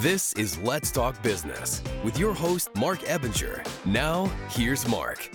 [0.00, 3.62] This is Let's Talk Business with your host, Marc Ebinger.
[3.84, 5.30] Now, here's Marc.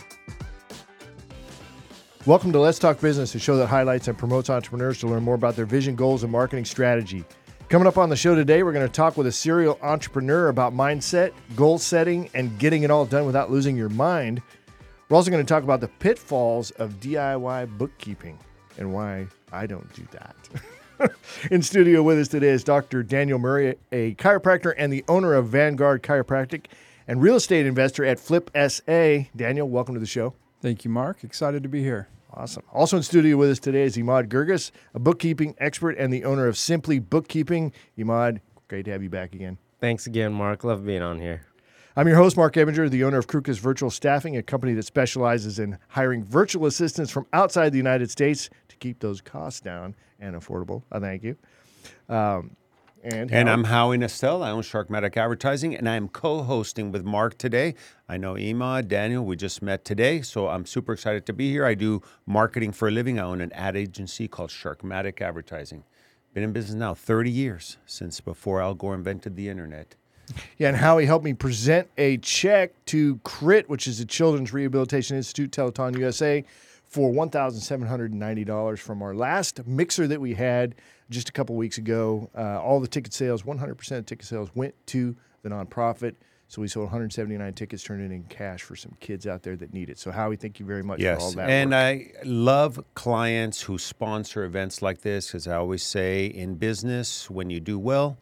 [2.25, 5.35] Welcome to Let's Talk Business, a show that highlights and promotes entrepreneurs to learn more
[5.35, 7.23] about their vision, goals, and marketing strategy.
[7.69, 10.73] Coming up on the show today, we're going to talk with a serial entrepreneur about
[10.73, 14.41] mindset, goal setting, and getting it all done without losing your mind.
[15.09, 18.39] We're also going to talk about the pitfalls of DIY bookkeeping
[18.79, 20.35] and why I don't do that.
[21.51, 23.03] In studio with us today is Dr.
[23.03, 26.65] Daniel Murray, a chiropractor and the owner of Vanguard Chiropractic
[27.07, 29.25] and real estate investor at Flip SA.
[29.35, 30.33] Daniel, welcome to the show.
[30.61, 31.23] Thank you, Marc.
[31.23, 32.07] Excited to be here.
[32.33, 32.63] Awesome.
[32.73, 36.47] Also in studio with us today is Emad Guirguis, a bookkeeping expert and the owner
[36.47, 37.71] of Simply Bookkeeping.
[37.97, 39.57] Emad, great to have you back again.
[39.79, 40.63] Thanks again, Marc.
[40.63, 41.45] Love being on here.
[41.97, 45.59] I'm your host, Marc Ebinger, the owner of Crukus Virtual Staffing, a company that specializes
[45.59, 50.35] in hiring virtual assistants from outside the United States to keep those costs down and
[50.35, 50.83] affordable.
[50.91, 51.35] I thank you.
[52.07, 52.55] Um,
[53.03, 54.43] and And I'm Howie Nestel.
[54.43, 57.73] I own Sharkmatic Advertising, and I am co-hosting with Marc today.
[58.07, 61.65] I know Ima, Daniel, we just met today, so I'm super excited to be here.
[61.65, 63.19] I do marketing for a living.
[63.19, 65.83] I own an ad agency called Sharkmatic Advertising.
[66.35, 69.95] Been in business now 30 years, since before Al Gore invented the internet.
[70.57, 75.17] Yeah, and Howie helped me present a check to CRIT, which is the Children's Rehabilitation
[75.17, 76.43] Institute, Teleton USA,
[76.87, 80.75] for $1,790 from our last mixer that we had
[81.09, 82.29] just a couple weeks ago.
[82.37, 86.15] Uh, all the ticket sales, 100% of ticket sales went to the nonprofit.
[86.47, 89.73] So we sold 179 tickets, turned it in cash for some kids out there that
[89.73, 89.97] need it.
[89.97, 91.49] So Howie, thank you very much for all Yes, that.
[91.49, 91.77] and work.
[91.79, 97.49] I love clients who sponsor events like this because I always say in business, when
[97.49, 98.19] you do well,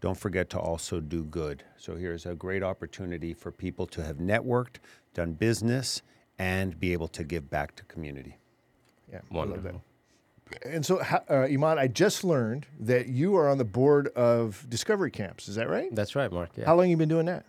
[0.00, 1.64] don't forget to also do good.
[1.76, 4.76] So here's a great opportunity for people to have networked,
[5.12, 6.00] done business,
[6.38, 8.36] and be able to give back to community.
[9.10, 9.56] yeah, I love that.
[9.56, 9.82] Wonderful.
[10.64, 15.10] And so, uh, Iman, I just learned that you are on the board of Discovery
[15.10, 15.48] Camps.
[15.48, 15.92] Is that right?
[15.92, 16.50] That's right, Marc.
[16.56, 16.66] Yeah.
[16.66, 17.44] How long you been doing that?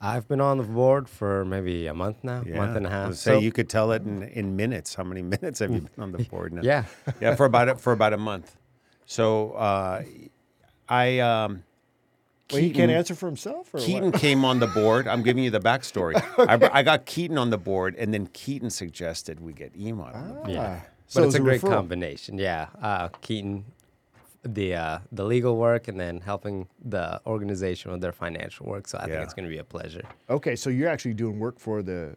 [0.00, 3.08] I've been on the board for maybe a month now, month and a half.
[3.08, 4.94] would say So- you could tell it in, in minutes.
[4.94, 6.60] How many minutes have you been on the board now?
[6.62, 6.84] yeah.
[7.20, 8.54] yeah, for about a, for about a month.
[9.06, 10.02] So uh,
[10.88, 11.64] I um,
[12.52, 14.20] Well, he can't Keaton- answer for himself, or Keaton what?
[14.20, 15.08] came on the board.
[15.08, 16.14] I'm giving you the backstory.
[16.38, 20.28] I, I got Keaton on the board, and then Keaton suggested we get Emon on
[20.28, 20.50] the board.
[20.50, 20.80] Yeah.
[21.08, 21.70] So but it's it's a a great referral.
[21.72, 22.38] combination.
[22.38, 22.68] Yeah.
[22.80, 23.64] Uh, Keaton,
[24.44, 28.86] the uh, the legal work, and then helping the organization with their financial work.
[28.86, 29.14] So I Yeah.
[29.14, 30.02] think it's going to be a pleasure.
[30.30, 32.14] Okay, so you're actually doing work for the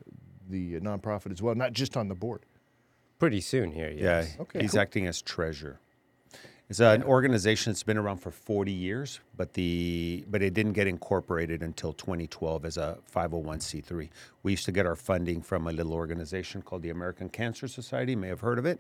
[0.48, 2.46] the nonprofit as well, not just on the board.
[3.20, 3.90] Pretty soon here.
[3.92, 4.80] Yeah, Okay, he's cool.
[4.80, 5.80] acting as treasurer.
[6.70, 10.86] It's an organization that's been around for 40 years, but the but it didn't get
[10.86, 14.08] incorporated until 2012 as a 501c3.
[14.44, 18.12] We used to get our funding from a little organization called the American Cancer Society.
[18.12, 18.80] You may have heard of it.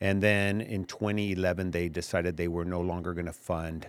[0.00, 3.88] And then in 2011, they decided they were no longer going to fund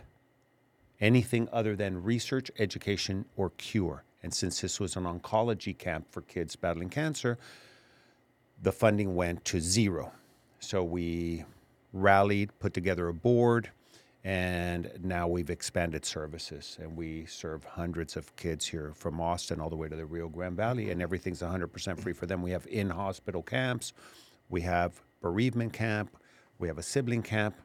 [0.99, 4.03] anything other than research, education, or cure.
[4.21, 7.37] And since this was an oncology camp for kids battling cancer,
[8.61, 10.11] the funding went to zero.
[10.59, 11.45] So we
[11.93, 13.69] rallied, put together a board,
[14.23, 16.77] and now we've expanded services.
[16.81, 20.27] And we serve hundreds of kids here from Austin all the way to the Rio
[20.27, 22.41] Grande Valley, and everything's 100% free for them.
[22.41, 23.93] We have in hospital camps,
[24.49, 26.15] we have bereavement camp,
[26.57, 27.55] we have a sibling camp,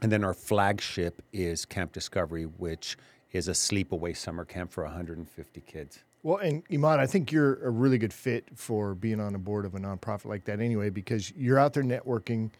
[0.00, 2.96] and then our flagship is Camp Discovery, which
[3.32, 6.04] is a sleepaway summer camp for 150 kids.
[6.22, 9.64] Well, and Iman, I think you're a really good fit for being on a board
[9.64, 12.50] of a nonprofit like that anyway, because you're out there networking,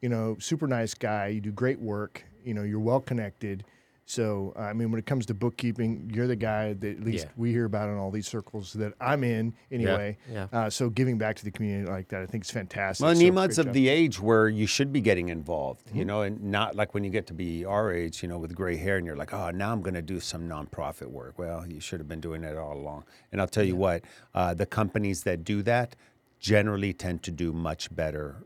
[0.00, 3.64] you know, super nice guy, you do great work, you know, you're well connected.
[4.06, 7.30] So, I mean, when it comes to bookkeeping, you're the guy that at least Yeah.
[7.36, 10.16] we hear about in all these circles that I'm in anyway.
[10.32, 10.46] yeah.
[10.50, 13.04] Uh, so, giving back to the community like that, I think is fantastic.
[13.04, 13.74] Well, So, Nimad's great of job.
[13.74, 17.10] the age where you should be getting involved, you know, and not like when you
[17.10, 19.72] get to be our age, you know, with gray hair and you're like, oh, now
[19.74, 21.38] I'm going to do some nonprofit work.
[21.38, 23.04] Well, you should have been doing it all along.
[23.30, 24.04] And I'll tell you what,
[24.34, 25.96] uh, the companies that do that
[26.40, 28.36] generally tend to do much better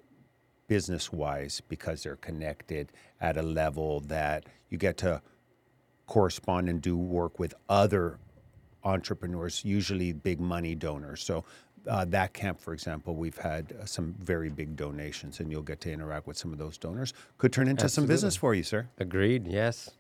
[0.69, 5.21] business wise because they're connected at a level that you get to
[6.07, 8.19] correspond and do work with other
[8.85, 11.23] entrepreneurs, usually big money donors.
[11.23, 11.45] So
[11.89, 15.81] uh, that camp, for example, we've had uh, some very big donations, and you'll get
[15.83, 17.13] to interact with some of those donors.
[17.39, 18.89] Could turn into some business for you, sir.
[18.99, 19.47] Agreed.
[19.47, 19.91] Yes.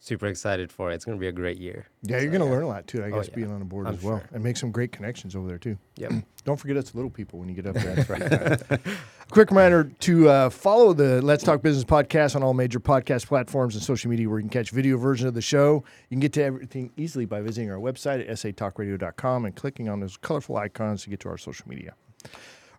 [0.00, 0.94] Super excited for it.
[0.94, 1.86] It's going to be a great year.
[2.02, 3.34] Yeah, you're going to learn a lot too, I Oh, guess, yeah.
[3.34, 4.28] being on a board I'm as well, sure.
[4.32, 5.76] and make some great connections over there too.
[5.96, 6.12] Yep.
[6.44, 7.94] Don't forget us little people when you get up there.
[7.96, 8.80] That's right.
[9.30, 13.74] Quick reminder to uh, follow the Let's Talk Business podcast on all major podcast platforms
[13.74, 15.82] and social media where you can catch video version of the show.
[16.08, 20.00] You can get to everything easily by visiting our website at satalkradio.com and clicking on
[20.00, 21.94] those colorful icons to get to our social media.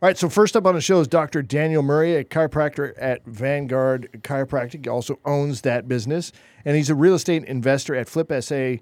[0.02, 1.42] All right, so first up on the show is Dr.
[1.42, 4.86] Daniel Murray, a chiropractor at Vanguard Chiropractic.
[4.86, 6.32] He also owns that business,
[6.64, 8.76] and he's a real estate investor at Flip SA.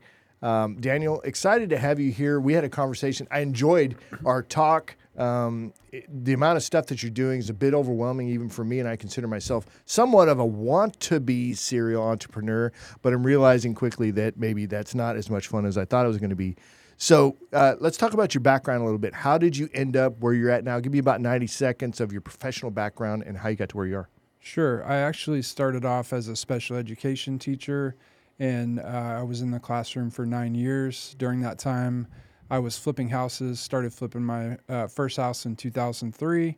[0.43, 2.39] Um, Daniel, excited to have you here.
[2.39, 3.27] We had a conversation.
[3.31, 4.95] I enjoyed our talk.
[5.17, 8.63] Um, it- the amount of stuff that you're doing is a bit overwhelming, even for
[8.63, 12.71] me, and I consider myself somewhat of a want to be serial entrepreneur,
[13.01, 16.09] but I'm realizing quickly that maybe that's not as much fun as I thought it
[16.09, 16.55] was going to be.
[16.97, 19.13] So uh, let's talk about your background a little bit.
[19.13, 20.79] How did you end up where you're at now?
[20.79, 23.85] Give me about 90 seconds of your professional background and how you got to where
[23.85, 24.09] you are.
[24.39, 24.83] Sure.
[24.83, 27.95] I actually started off as a special education teacher,
[28.39, 28.83] and uh,
[29.19, 31.15] I was in the classroom for nine years.
[31.19, 32.07] During that time,
[32.49, 36.57] I was flipping houses, started flipping my uh, first house in 2003,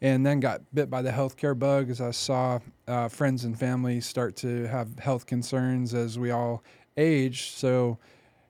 [0.00, 2.58] and then got bit by the healthcare bug as I saw
[2.88, 6.64] uh, friends and family start to have health concerns as we all
[6.96, 7.50] age.
[7.52, 7.98] So,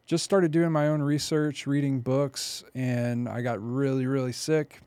[0.08, 4.80] just started doing my own research, reading books, and I got really, really sick.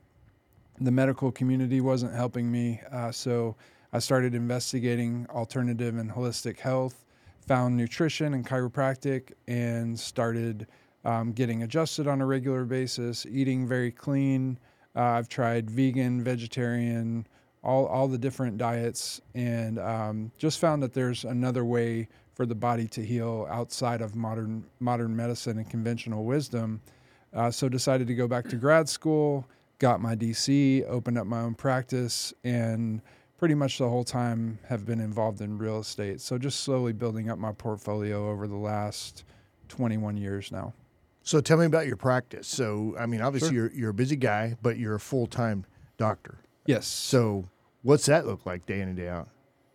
[0.79, 3.55] The medical community wasn't helping me, uh, so
[3.93, 7.05] I started investigating alternative and holistic health,
[7.45, 10.65] found nutrition and chiropractic, and started
[11.05, 14.57] um, getting adjusted on a regular basis, eating very clean.
[14.95, 17.27] Uh, I've tried vegan, vegetarian,
[17.63, 22.55] all, all the different diets, and um, just found that there's another way for the
[22.55, 26.81] body to heal outside of modern modern medicine and conventional wisdom.
[27.33, 29.47] Uh, so decided to go back to grad school,
[29.79, 33.01] got my DC, opened up my own practice, and
[33.37, 36.21] pretty much the whole time have been involved in real estate.
[36.21, 39.23] So just slowly building up my portfolio over the last
[39.69, 40.73] 21 years now.
[41.23, 42.47] So tell me about your practice.
[42.47, 45.65] So, I mean, obviously you're, you're a busy guy, but you're a full time
[45.97, 46.37] doctor.
[46.65, 46.85] Yes.
[46.87, 47.45] So,
[47.81, 49.29] what's that look like day in and day out?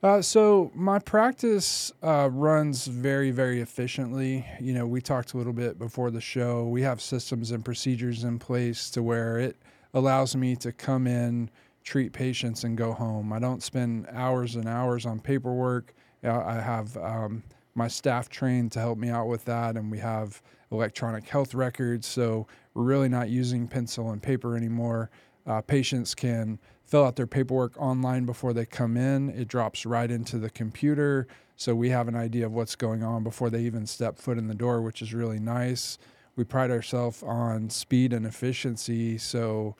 [0.07, 4.47] Uh, so my practice uh, runs very, very efficiently.
[4.61, 6.69] You know, we talked a little bit before the show.
[6.69, 9.57] We have systems and procedures in place to where it
[9.95, 11.51] allows me to come in,
[11.83, 13.33] treat patients, and go home.
[13.33, 15.93] I don't spend hours and hours on paperwork.
[16.23, 17.43] Uh, I have um,
[17.75, 22.07] my staff trained to help me out with that, and we have electronic health records.
[22.07, 25.11] So we're really not using pencil and paper anymore.
[25.49, 29.29] Uh, patients can fill out their paperwork online before they come in.
[29.31, 31.27] It drops right into the computer.
[31.57, 34.47] So we have an idea of what's going on before they even step foot in
[34.47, 35.99] the door, which is really nice.
[36.37, 39.19] We pride ourselves on speed and efficiency.
[39.19, 39.75] So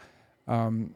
[0.49, 0.95] um,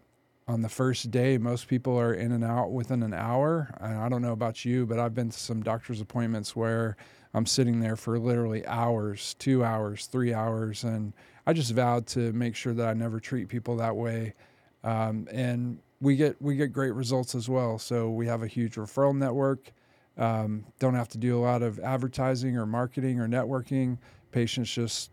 [0.48, 3.72] on the first day, most people are in and out within an hour.
[3.80, 6.96] And I don't know about you, but I've been to some doctor's appointments where
[7.34, 10.82] I'm sitting there for literally hours, two hours, three hours.
[10.82, 11.12] And
[11.46, 14.34] I just vowed to make sure that I never treat people that way.
[14.82, 17.78] Um, and we get we get great results as well.
[17.78, 19.72] So we have a huge referral network.
[20.16, 23.98] Um, don't have to do a lot of advertising or marketing or networking.
[24.32, 25.10] Patients just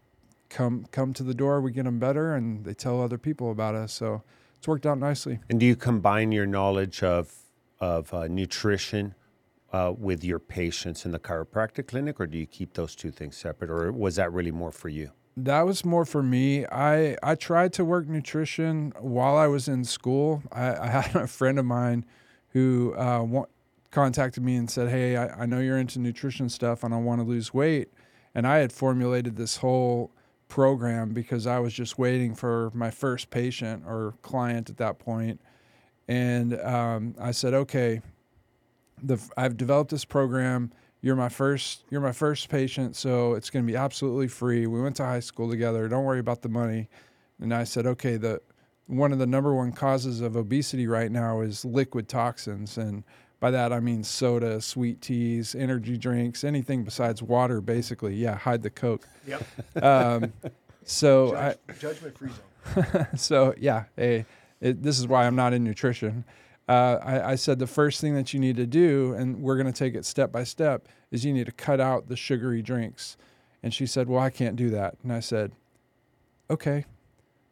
[0.49, 1.61] come come to the door.
[1.61, 3.93] We get them better, and they tell other people about us.
[3.93, 4.23] So
[4.57, 5.39] it's worked out nicely.
[5.49, 7.33] And do you combine your knowledge of
[7.79, 9.13] of uh, nutrition
[9.71, 13.37] uh, with your patients in the chiropractic clinic, or do you keep those two things
[13.37, 15.11] separate, or was that really more for you?
[15.39, 16.65] That was more for me.
[16.65, 20.41] I I tried to work nutrition while I was in school.
[20.51, 22.05] I, I had a friend of mine
[22.49, 23.45] who uh, wa-
[23.91, 27.21] contacted me and said, "Hey, I, I know you're into nutrition stuff, and I want
[27.21, 27.89] to lose weight."
[28.33, 30.11] And I had formulated this whole
[30.47, 35.39] program because I was just waiting for my first patient or client at that point.
[36.07, 38.01] And um, I said, "Okay,
[39.03, 43.65] the I've developed this program." You're my first you're my first patient so it's going
[43.65, 46.87] to be absolutely free we went to high school together don't worry about the money
[47.39, 48.41] and i said okay the
[48.87, 53.03] one of the number one causes of obesity right now is liquid toxins and
[53.39, 58.63] by that i mean soda sweet teas energy drinks anything besides water basically yeah hide
[58.63, 59.83] the coke Yep.
[59.83, 60.33] um,
[60.83, 63.07] so I, Judgment free zone.
[63.17, 64.25] so yeah, hey,
[64.61, 66.23] it, this is why I'm not in nutrition.
[66.67, 69.71] Uh, I, I said the first thing that you need to do, and we're going
[69.71, 73.15] to take it step by step, is you need to cut out the sugary drinks.
[73.63, 75.53] And she said, "Well, I can't do that." And I said,
[76.49, 76.85] "Okay,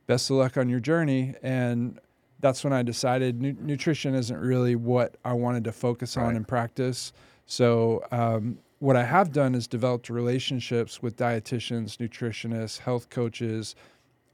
[0.08, 2.00] best of luck on your journey." And
[2.42, 6.36] that's when I decided nu- nutrition isn't really what I wanted to focus on Right.
[6.36, 7.14] in practice.
[7.46, 13.76] So um, what I have done is developed relationships with dietitians, nutritionists, health coaches.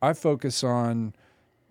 [0.02, 1.14] I focus on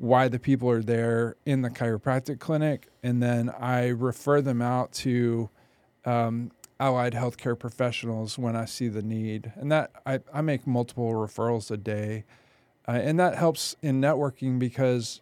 [0.00, 4.92] why the people are there in the chiropractic clinic, and then I refer them out
[4.94, 5.50] to
[6.06, 9.52] um, allied healthcare professionals when I see the need.
[9.56, 12.24] And that I, I make multiple referrals a day.
[12.88, 15.20] Uh, and that helps in networking because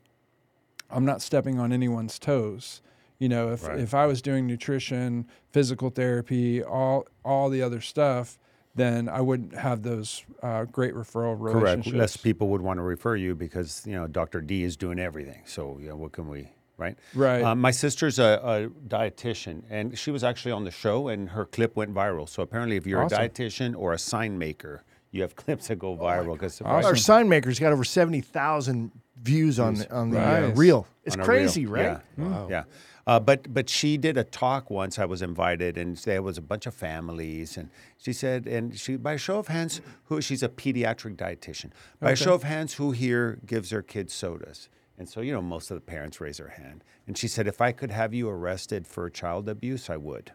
[0.88, 2.80] I'm not stepping on anyone's toes.
[3.18, 3.80] You know, if, Right.
[3.80, 8.38] if I was doing nutrition, physical therapy, all all the other stuff,
[8.78, 11.87] then I wouldn't have those uh, great referral relationships.
[11.88, 11.99] Correct.
[11.99, 14.40] Less people would want to refer you because you know Dr.
[14.40, 15.42] D is doing everything.
[15.47, 16.49] So you know, what can we?
[16.76, 16.97] Right.
[17.12, 17.42] Right.
[17.42, 21.44] Um, my sister's a, a dietitian, and she was actually on the show, and her
[21.44, 22.28] clip went viral.
[22.28, 23.20] So apparently, if you're Awesome.
[23.20, 27.28] a dietitian or a sign maker, you have clips that go viral because Our sign
[27.28, 30.87] maker's got over seventy thousand views on on the uh, reel.
[31.04, 31.26] It's on a reel.
[31.26, 31.99] crazy, right?
[32.16, 32.64] Yeah, yeah.
[33.09, 34.99] Uh, but but she did a talk once.
[34.99, 38.97] I was invited, and there was a bunch of families, and she said, and she
[38.97, 41.71] by show of hands, who she's a pediatric dietitian.
[42.00, 44.69] By a show of hands, who here gives their kids sodas?
[44.99, 46.85] And so you know, most of the parents raise their hand.
[47.07, 50.33] And she said, if I could have you arrested for child abuse, I would.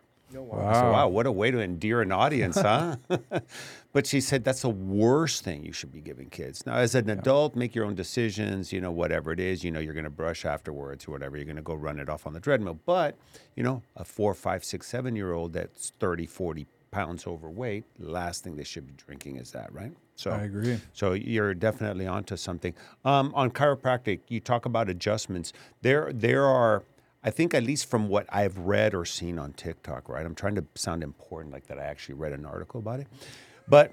[0.70, 2.96] I said, wow, what a way to endear an audience, huh?
[3.94, 6.66] but she said that's the worst thing you should be giving kids.
[6.66, 9.64] Now, as an adult, make your own decisions, you know, whatever it is.
[9.64, 11.38] You know, you're going to brush afterwards or whatever.
[11.38, 12.80] You're going to go run it off on the treadmill.
[12.86, 13.18] But,
[13.56, 18.44] you know, a four, five, six, seven year old that's 30, 40 pounds overweight, last
[18.44, 19.92] thing they should be drinking is that, right?
[20.16, 20.80] So I agree.
[20.94, 22.74] so you're definitely onto something.
[23.04, 25.52] Um, on chiropractic, you talk about adjustments.
[25.82, 26.84] There, there are,
[27.24, 30.10] I think, at least from what I've read or seen on TikTok.
[30.10, 31.80] Right, I'm trying to sound important, like that.
[31.80, 33.08] I actually read an article about it,
[33.68, 33.92] but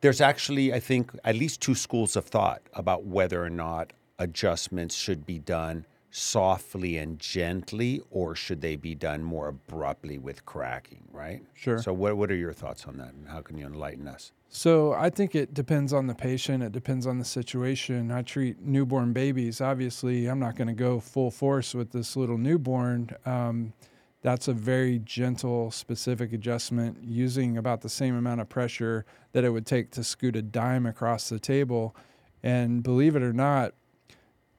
[0.00, 4.94] there's actually, I think, at least two schools of thought about whether or not adjustments
[4.94, 11.02] should be done softly and gently, or should they be done more abruptly with cracking.
[11.10, 11.42] Right.
[11.54, 11.78] Sure.
[11.78, 14.32] So, what what are your thoughts on that, and how can you enlighten us?
[14.54, 16.62] So I think it depends on the patient.
[16.62, 18.12] It depends on the situation.
[18.12, 19.62] I treat newborn babies.
[19.62, 23.08] Obviously, I'm not going to go full force with this little newborn.
[23.24, 23.72] Um,
[24.20, 29.48] that's a very gentle, specific adjustment using about the same amount of pressure that it
[29.48, 31.96] would take to scoot a dime across the table.
[32.42, 33.72] And believe it or not,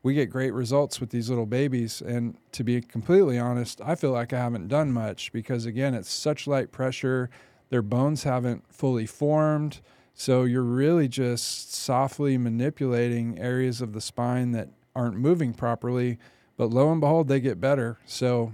[0.02, 2.02] we get great results with these little babies.
[2.02, 6.12] And to be completely honest, I feel like I haven't done much because, again, it's
[6.12, 7.30] such light pressure.
[7.74, 9.80] Their bones haven't fully formed.
[10.14, 16.20] So you're really just softly manipulating areas of the spine that aren't moving properly.
[16.56, 17.98] But lo and behold, they get better.
[18.06, 18.54] So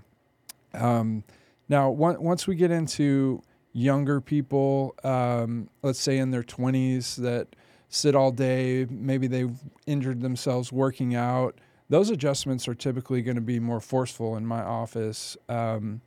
[0.73, 1.25] um,
[1.67, 3.41] now, on- once we get into
[3.73, 7.57] younger people, um, let's say in their 20s, that
[7.89, 11.59] sit all day, maybe they've injured themselves working out,
[11.89, 15.99] those adjustments are typically going to be more forceful in my office um,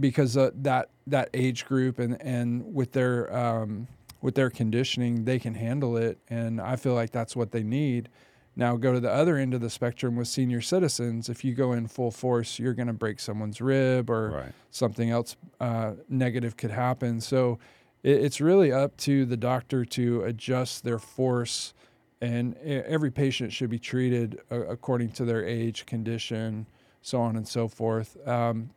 [0.00, 3.86] because uh, that that age group and and with their um,
[4.20, 8.08] with their conditioning, they can handle it, and I feel like that's what they need.
[8.56, 11.28] Now go to the other end of the spectrum with senior citizens.
[11.28, 14.52] If you go in full force, you're going to break someone's rib or Right.
[14.70, 17.20] something else uh, negative could happen.
[17.20, 17.58] So
[18.02, 21.72] it, it's really up to the doctor to adjust their force,
[22.20, 26.66] and every patient should be treated uh, according to their age, condition,
[27.02, 28.16] so on and so forth.
[28.28, 28.70] Um,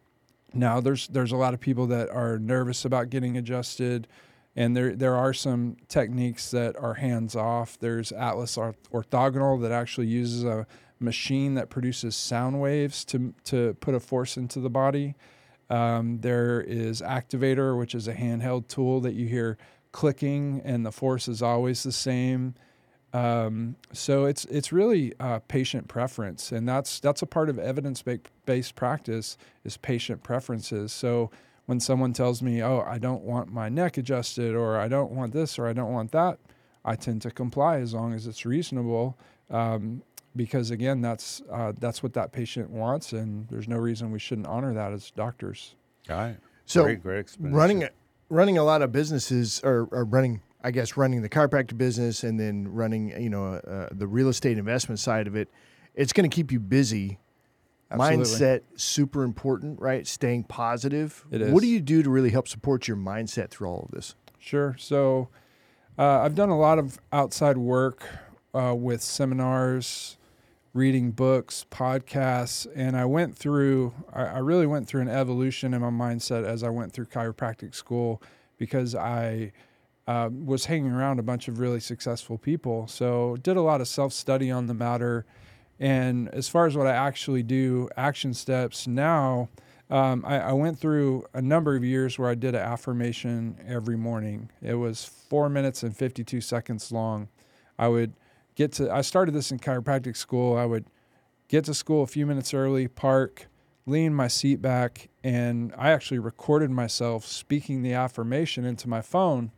[0.53, 4.07] now there's there's a lot of people that are nervous about getting adjusted,
[4.55, 7.77] and there there are some techniques that are hands off.
[7.79, 10.67] There's Atlas orthogonal that actually uses a
[11.00, 15.15] machine that produces sound waves to to put a force into the body.
[15.69, 19.57] Um, there is Activator, which is a handheld tool that you hear
[19.91, 22.55] clicking, and the force is always the same.
[23.13, 28.03] Um, so it's it's really uh, patient preference, and that's that's a part of evidence
[28.46, 30.91] based practice is patient preferences.
[30.91, 31.29] So
[31.67, 35.32] when someone tells me, "Oh, I don't want my neck adjusted," or "I don't want
[35.32, 36.39] this," or "I don't want that,"
[36.84, 39.15] I tend to comply as long as it's reasonable,
[39.51, 40.01] um,
[40.36, 44.48] because again, that's uh, that's what that patient wants, and there's no reason we shouldn't
[44.48, 45.75] honor that as doctors.
[46.10, 46.38] All right.
[46.65, 47.55] So great, great explanation.
[47.55, 47.89] running
[48.29, 52.39] running a lot of businesses or, or running I guess running the chiropractic business and
[52.39, 55.50] then running you know uh, the real estate investment side of it
[55.96, 57.20] it's going to keep you busy.
[57.91, 58.25] Absolutely.
[58.25, 60.08] mindset super important right?
[60.08, 61.25] Staying positive.
[61.29, 64.15] It what do you do to really help support your mindset through all of this?
[64.39, 64.75] Sure.
[64.79, 65.29] So
[65.98, 68.08] uh, I've done a lot of outside work
[68.53, 70.17] uh, with seminars,
[70.74, 75.82] reading books, podcasts, and I went through, I, I really went through an evolution in
[75.82, 78.22] my mindset as I went through chiropractic school
[78.58, 79.51] because I
[80.07, 82.88] uh, was hanging around a bunch of really successful people.
[82.88, 85.25] So did a lot of self study on the matter.
[85.79, 89.50] And as far as what I actually do, action steps now,
[89.89, 93.98] um, I, I went through a number of years where I did an affirmation every
[93.98, 94.50] morning.
[94.62, 97.27] It was four minutes and 52 seconds long.
[97.77, 98.13] I would
[98.55, 100.57] get to, I started this in chiropractic school.
[100.57, 100.86] I would
[101.48, 103.48] get to school a few minutes early, park,
[103.86, 109.51] lean my seat back, and I actually recorded myself speaking the affirmation into my phone.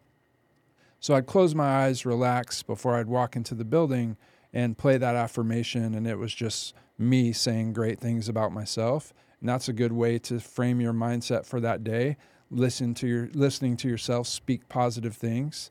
[1.05, 4.17] So I'd close my eyes, relax before I'd walk into the building
[4.51, 5.93] and play that affirmation.
[5.93, 9.13] And it was just me saying great things about myself.
[9.39, 12.17] And that's a good way to frame your mindset for that day.
[12.49, 15.69] listen to your listening to yourself speak positive things.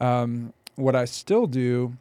[0.00, 1.96] Um, what I still do,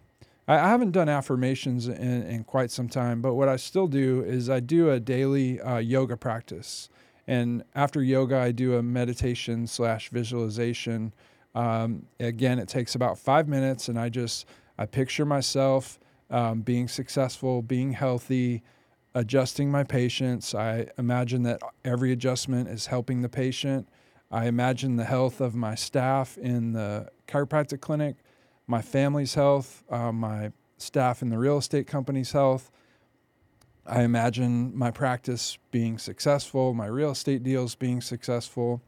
[0.47, 4.23] I, I haven't done affirmations in, in, quite some time, but what I still do
[4.23, 6.89] is I do a daily uh, yoga practice.
[7.27, 11.13] And after yoga, I do a meditation slash visualization.
[11.53, 14.45] Um, again, it takes about five minutes, and I just
[14.77, 18.63] I picture myself um, being successful, being healthy,
[19.13, 20.55] adjusting my patients.
[20.55, 23.87] I imagine that every adjustment is helping the patient.
[24.31, 28.15] I imagine the health of my staff in the chiropractic clinic,
[28.65, 32.71] my family's health, uh, my staff in the real estate company's health.
[33.85, 38.81] I imagine my practice being successful, my real estate deals being successful.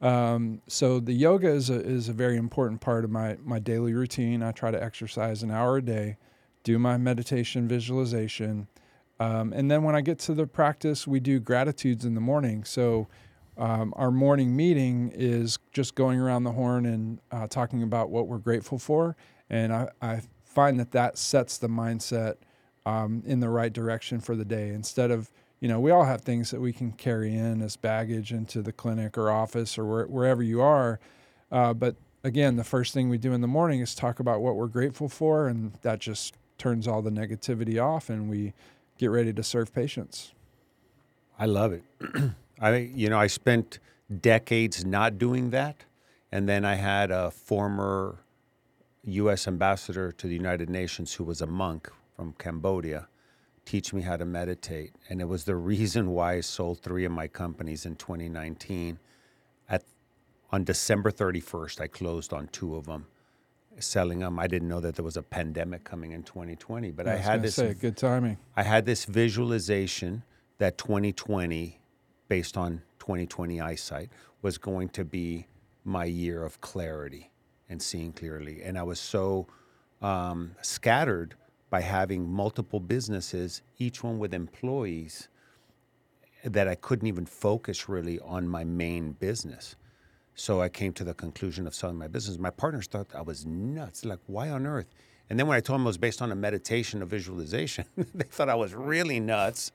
[0.00, 3.94] Um, so the yoga is a, is a very important part of my, my daily
[3.94, 4.42] routine.
[4.42, 6.16] I try to exercise an hour a day,
[6.62, 8.68] do my meditation visualization.
[9.20, 12.64] Um, and then when I get to the practice, we do gratitudes in the morning.
[12.64, 13.08] So
[13.56, 18.26] um, our morning meeting is just going around the horn and uh, talking about what
[18.26, 19.16] we're grateful for.
[19.48, 22.36] And I, I find that that sets the mindset
[22.86, 25.30] um, in the right direction for the day instead of
[25.60, 28.72] you know, we all have things that we can carry in as baggage into the
[28.72, 31.00] clinic or office or where, wherever you are.
[31.50, 34.56] Uh, but again, the first thing we do in the morning is talk about what
[34.56, 38.52] we're grateful for, and that just turns all the negativity off, and we
[38.98, 40.32] get ready to serve patients.
[41.38, 41.82] I love it.
[42.60, 43.78] I, you know, I spent
[44.20, 45.84] decades not doing that,
[46.30, 48.18] and then I had a former
[49.04, 49.46] U.S.
[49.46, 53.08] ambassador to the United Nations who was a monk from Cambodia
[53.64, 54.92] teach me how to meditate.
[55.08, 58.98] And it was the reason why I sold three of my companies in 2019.
[59.68, 59.84] At
[60.52, 63.06] on December 31st, I closed on two of them,
[63.78, 64.38] selling them.
[64.38, 67.42] I didn't know that there was a pandemic coming in 2020, but I, I had
[67.42, 68.38] this say, good timing.
[68.56, 70.22] I had this visualization
[70.58, 71.80] that 2020,
[72.28, 74.10] based on 2020 eyesight,
[74.42, 75.46] was going to be
[75.84, 77.30] my year of clarity
[77.68, 78.62] and seeing clearly.
[78.62, 79.46] And I was so
[80.02, 81.34] um, scattered
[81.74, 85.26] by having multiple businesses, each one with employees,
[86.44, 89.74] that I couldn't even focus really on my main business.
[90.36, 92.38] So I came to the conclusion of selling my business.
[92.38, 94.04] My partners thought I was nuts.
[94.04, 94.86] Like, why on earth?
[95.28, 98.22] And then when I told them it was based on a meditation, a visualization, they
[98.22, 99.72] thought I was really nuts.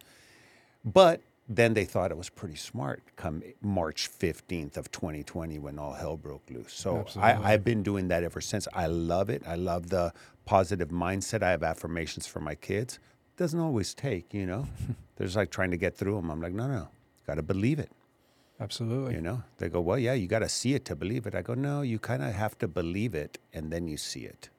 [0.86, 5.94] But then they thought it was pretty smart come March 15th of 2020 when all
[5.94, 6.72] hell broke loose.
[6.72, 8.68] So I, have been doing that ever since.
[8.72, 9.42] I love it.
[9.48, 10.14] I love the
[10.46, 11.42] positive mindset.
[11.42, 13.00] I have affirmations for my kids.
[13.36, 14.68] Doesn't always take, you know.
[15.16, 16.30] There's like trying to get through them.
[16.30, 16.88] I'm like, no, no,
[17.26, 17.92] got to believe it.
[18.62, 19.16] Absolutely.
[19.16, 21.34] You know, they go, well, yeah, you got to see it to believe it.
[21.34, 24.50] I go, no, you kind of have to believe it and then you see it.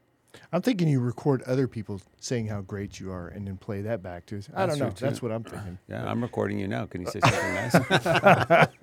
[0.52, 4.02] I'm thinking you record other people saying how great you are and then play that
[4.02, 4.38] back to.
[4.38, 4.48] us.
[4.54, 4.90] I don't know.
[4.90, 5.78] That's what I'm thinking.
[5.88, 6.86] Yeah, I'm recording you now.
[6.86, 7.74] Can you say something nice?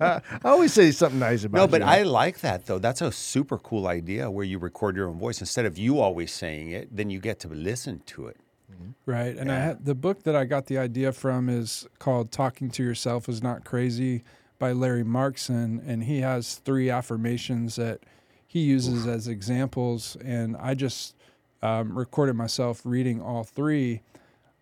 [0.00, 1.58] I always say something nice about.
[1.58, 1.66] You.
[1.66, 1.86] No, but you.
[1.86, 2.78] I like that though.
[2.78, 6.32] That's a super cool idea where you record your own voice instead of you always
[6.32, 6.94] saying it.
[6.94, 8.36] Then you get to listen to it.
[8.72, 8.90] Mm-hmm.
[9.06, 9.56] Right, and yeah.
[9.56, 13.28] I had, the book that I got the idea from is called "Talking to Yourself
[13.28, 14.22] Is Not Crazy"
[14.58, 18.00] by Larry Markson, and he has three affirmations that
[18.46, 19.14] he uses Oof.
[19.14, 21.14] as examples, and I just
[21.62, 24.02] um, recorded myself reading all three.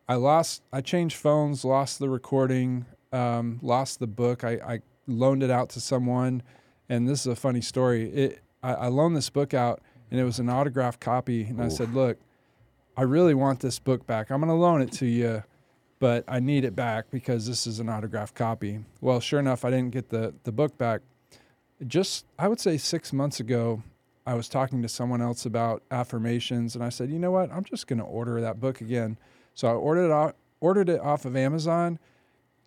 [0.08, 4.44] I lost, I changed phones, lost the recording, um, lost the book.
[4.44, 6.42] I, I, loaned it out to someone,
[6.88, 8.10] and this is a funny story.
[8.10, 9.80] It, I, I loaned this book out,
[10.10, 11.64] and it was an autographed copy, and Ooh.
[11.64, 12.18] I said, "Look,
[12.96, 14.30] I really want this book back.
[14.30, 15.44] I'm going to loan it to you."
[15.98, 18.80] But I need it back because this is an autographed copy.
[19.00, 21.00] Well, sure enough, I didn't get the, the book back.
[21.86, 23.82] Just, I would say six months ago,
[24.26, 27.50] I was talking to someone else about affirmations, and I said, you know what?
[27.52, 29.18] I'm just going to order that book again.
[29.54, 32.00] So I ordered it off, ordered it off of Amazon.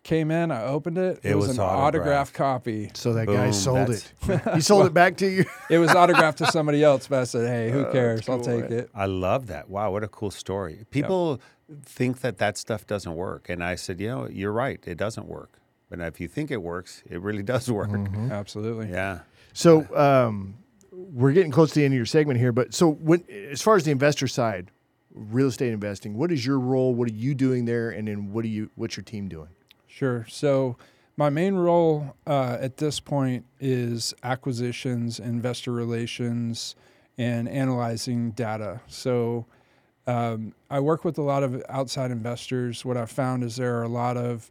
[0.02, 1.20] Came in, I opened it.
[1.22, 2.90] It, it was, was, an autographed copy.
[2.94, 4.10] So that Boom, guy sold it.
[4.54, 5.44] he sold well, it back to you.
[5.70, 8.22] it was autographed to somebody else, but I said, "Hey, who cares?
[8.22, 8.36] Cool.
[8.36, 9.68] I'll take it." I love that.
[9.68, 10.86] Wow, what a cool story.
[10.88, 11.82] People yep.
[11.84, 14.82] think that that stuff doesn't work, and I said, you know, you're right.
[14.86, 15.58] It doesn't work.
[15.90, 17.90] But if you think it works, it really does work.
[17.90, 18.32] Mm-hmm.
[18.32, 18.88] Absolutely.
[18.90, 19.18] Yeah.
[19.52, 20.54] So, um,
[21.12, 23.76] we're getting close to the end of your segment here, but so when, as far
[23.76, 24.70] as the investor side,
[25.14, 26.94] real estate investing, what is your role?
[26.94, 28.70] What are you doing there, and then what do you?
[28.76, 29.48] What's your team doing?
[29.86, 30.26] Sure.
[30.28, 30.76] So
[31.16, 36.76] my main role uh, at this point is acquisitions, investor relations,
[37.18, 38.80] and analyzing data.
[38.86, 39.46] So
[40.06, 42.84] um, I work with a lot of outside investors.
[42.84, 44.50] What I've found is there are a lot of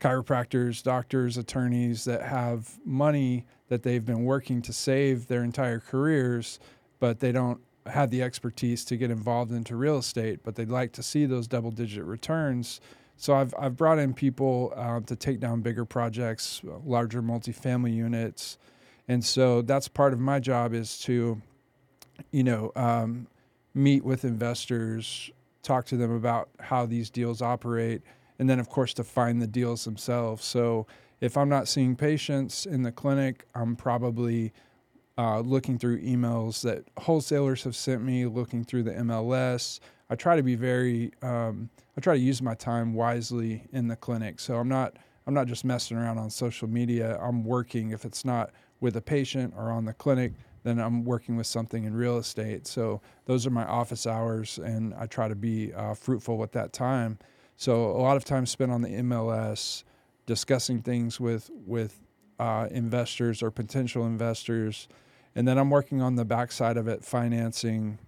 [0.00, 6.58] chiropractors, doctors, attorneys that have money that they've been working to save their entire careers,
[7.00, 10.92] but they don't have the expertise to get involved into real estate, but they'd like
[10.92, 12.80] to see those double digit returns.
[13.16, 18.58] So I've, I've brought in people uh, to take down bigger projects, larger multifamily units.
[19.08, 21.40] And so that's part of my job is to,
[22.30, 23.26] you know, um,
[23.74, 25.30] meet with investors,
[25.62, 28.02] talk to them about how these deals operate,
[28.38, 30.44] and then of course to find the deals themselves.
[30.44, 30.86] So
[31.20, 34.52] if I'm not seeing patients in the clinic, I'm probably
[35.16, 39.80] uh, looking through emails that wholesalers have sent me, looking through the MLS.
[40.10, 43.96] I try to be very, um, I try to use my time wisely in the
[43.96, 44.38] clinic.
[44.38, 44.96] So I'm not,
[45.26, 47.18] I'm not just messing around on social media.
[47.20, 47.90] I'm working.
[47.90, 51.84] If it's not with a patient or on the clinic, then I'm working with something
[51.84, 52.66] in real estate.
[52.66, 56.72] So those are my office hours, and I try to be uh, fruitful with that
[56.72, 57.18] time.
[57.58, 59.82] So a lot of time spent on the MLS,
[60.26, 61.98] discussing things with with
[62.38, 64.86] uh, investors or potential investors,
[65.34, 67.98] and then I'm working on the backside of it, financing,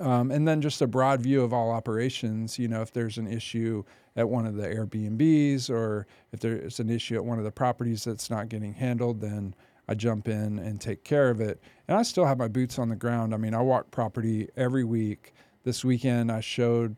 [0.00, 2.58] um, and then just a broad view of all operations.
[2.58, 3.84] You know, if there's an issue
[4.16, 8.04] at one of the Airbnbs or if there's an issue at one of the properties
[8.04, 9.54] that's not getting handled, then
[9.86, 11.60] I jump in and take care of it.
[11.88, 13.34] And I still have my boots on the ground.
[13.34, 15.34] I mean, I walk property every week.
[15.62, 16.96] This weekend, I showed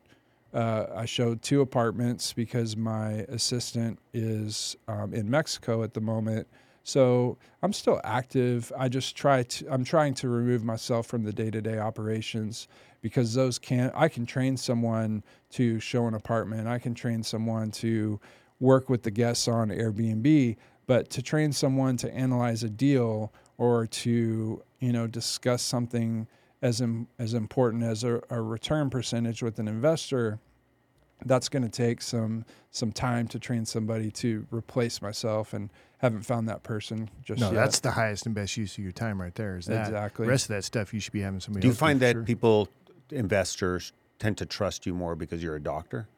[0.55, 6.47] uh, I showed two apartments because my assistant is um, in Mexico at the moment.
[6.85, 8.71] So I'm still active.
[8.79, 9.73] I just try to.
[9.73, 12.69] I'm trying to remove myself from the day-to-day operations
[13.01, 13.90] because those can.
[13.95, 16.69] I can train someone to show an apartment.
[16.69, 18.21] I can train someone to
[18.61, 20.57] work with the guests on Airbnb.
[20.87, 26.29] But to train someone to analyze a deal or to you know discuss something
[26.61, 26.83] as
[27.19, 30.38] as important as a, a return percentage with an investor,
[31.24, 36.22] that's going to take some some time to train somebody to replace myself, and haven't
[36.22, 37.54] found that person just No, yet.
[37.54, 39.56] that's the highest and best use of your time right there.
[39.56, 40.26] Is that Exactly.
[40.26, 41.62] The rest of that stuff you should be having somebody.
[41.62, 42.22] Do you else find that sure.
[42.24, 42.68] people,
[43.10, 46.08] investors, tend to trust you more because you're a doctor?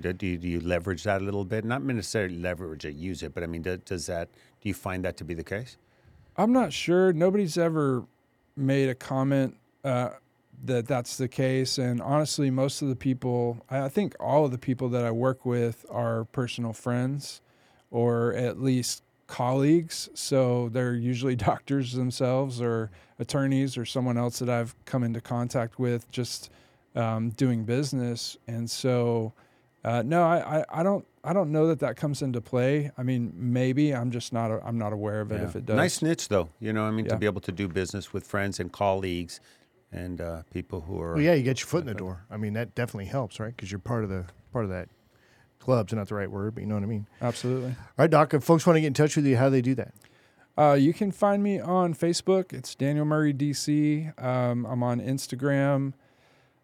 [0.00, 1.64] Do, do, you, do you leverage that a little bit?
[1.64, 4.28] Not necessarily leverage it, use it, but I mean, do, does that?
[4.60, 5.76] Do you find that to be the case?
[6.36, 7.12] I'm not sure.
[7.12, 8.04] Nobody's ever
[8.56, 10.10] made a comment uh,
[10.64, 11.78] that that's the case.
[11.78, 15.44] And honestly, most of the people, I think all of the people that I work
[15.44, 17.40] with are personal friends
[17.90, 20.08] or at least colleagues.
[20.14, 25.78] So they're usually doctors themselves or attorneys or someone else that I've come into contact
[25.78, 26.50] with just
[26.94, 28.36] um, doing business.
[28.46, 29.32] And so,
[29.84, 31.04] uh, no, I, I, I don't.
[31.26, 32.90] I don't know that that comes into play.
[32.98, 34.50] I mean, maybe I'm just not.
[34.62, 35.42] I'm not aware of it.
[35.42, 36.50] If it does, Nice niche, though.
[36.60, 37.12] You know, I mean, Yeah.
[37.12, 39.40] to be able to do business with friends and colleagues
[39.94, 41.12] and uh, people who are.
[41.14, 42.24] Well, yeah, you get your foot in the door.
[42.30, 43.54] I mean, that definitely helps, right?
[43.54, 44.88] Because you're part of the part of that
[45.60, 47.06] club's not the right word, but you know what I mean.
[47.22, 47.70] absolutely.
[47.70, 48.34] All right, Doc.
[48.34, 49.94] If folks want to get in touch with you, how do they do that?
[50.56, 52.52] Uh, you can find me on Facebook.
[52.52, 54.22] It's Daniel Murray DC.
[54.22, 55.94] Um, I'm on Instagram.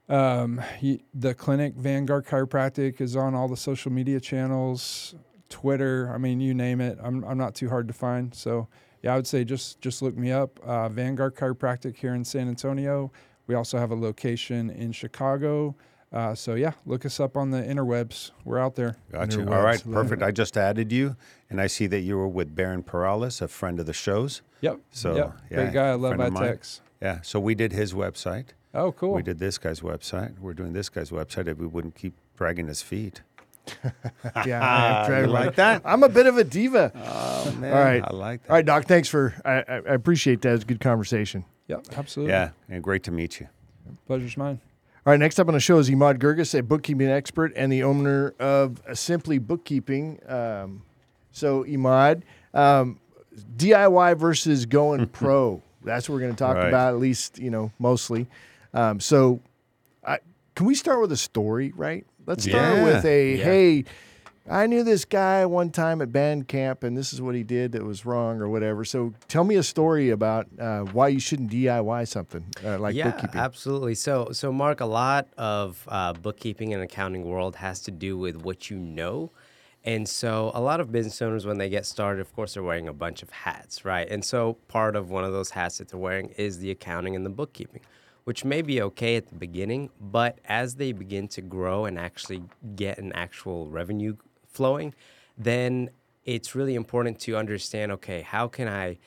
[0.09, 5.15] Um, y- the clinic Vanguard Chiropractic is on all the social media channels,
[5.49, 6.11] Twitter.
[6.15, 6.99] I mean, you name it.
[7.03, 8.35] I'm I'm not too hard to find.
[8.35, 8.69] So
[9.03, 10.59] yeah, I would say just just look me up.
[10.61, 13.13] Uh, Vanguard Chiropractic here in San Antonio.
[13.47, 15.75] We also have a location in Chicago.
[16.13, 18.33] Uh, so yeah, look us up on the interwebs.
[18.45, 18.97] We're out there.
[19.13, 19.39] Got you.
[19.41, 19.57] Interwebs.
[19.57, 20.23] All right, perfect.
[20.23, 21.17] I just added you,
[21.49, 24.43] and I see that you were with Baron Perales, a friend of the show's.
[24.61, 24.81] Yep.
[24.91, 25.37] So, yep.
[25.51, 25.89] yeah, great guy.
[25.91, 26.43] I love friend of mine.
[26.55, 26.81] Vitex.
[27.01, 28.49] Yeah, so we did his website.
[28.75, 29.15] Oh, cool.
[29.15, 30.39] We did this guy's website.
[30.39, 33.23] We're doing this guy's website if we wouldn't keep dragging his feet.
[34.47, 35.83] Yeah, I have You like that?
[35.85, 36.93] I'm a bit of a diva.
[36.95, 37.73] Oh, man.
[37.73, 38.03] All right.
[38.05, 38.51] I like that.
[38.51, 38.85] All right, Doc.
[38.87, 39.35] Thanks for.
[39.45, 40.55] I, I I appreciate that.
[40.55, 41.45] It's a good conversation.
[41.69, 41.87] Yep.
[41.97, 42.33] Absolutely.
[42.33, 43.49] Yeah, and great to meet you.
[44.07, 44.61] Pleasure's mine.
[45.07, 47.83] All right, next up on the show is Emad Guirguis, a bookkeeping expert and the
[47.85, 50.31] owner of SimpliBookkeeping.
[50.31, 50.83] Um,
[51.33, 52.23] so, Emad,
[52.55, 53.01] um,
[53.57, 55.63] DIY versus going pro.
[55.83, 56.69] That's what we're going to talk Right.
[56.69, 58.29] about, at least, you know, mostly.
[58.75, 59.41] Um, so,
[60.05, 60.19] I,
[60.55, 62.07] can we start with a story, right?
[62.31, 62.85] Let's start Yeah.
[62.85, 63.45] with a Yeah.
[63.45, 63.85] hey,
[64.49, 67.73] I knew this guy one time at band camp, and this is what he did
[67.73, 68.85] that was wrong or whatever.
[68.85, 73.11] So, tell me a story about uh, why you shouldn't DIY something uh, like yeah,
[73.11, 73.41] bookkeeping.
[73.41, 73.97] absolutely.
[73.97, 78.37] So, so Marc, a lot of uh, bookkeeping and accounting world has to do with
[78.37, 79.33] what you know.
[79.85, 82.87] And so, a lot of business owners, when they get started, of course, they're wearing
[82.87, 84.09] a bunch of hats, right?
[84.09, 87.27] And so, part of one of those hats that they're wearing is the accounting and
[87.27, 87.81] the bookkeeping,
[88.25, 92.43] which may be okay at the beginning, but as they begin to grow and actually
[92.77, 94.95] get an actual revenue flowing,
[95.37, 95.91] then
[96.25, 98.99] it's really important to understand okay, how can I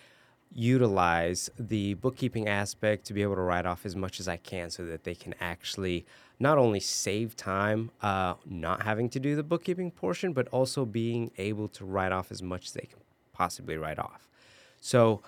[0.52, 4.70] utilize the bookkeeping aspect to be able to write off as much as I can
[4.70, 6.06] so that they can actually
[6.40, 11.32] not only save time uh, not having to do the bookkeeping portion, but also being
[11.38, 13.00] able to write off as much as they can
[13.34, 14.30] possibly write off.
[14.80, 15.22] So,